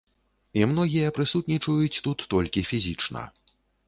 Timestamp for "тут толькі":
2.07-2.65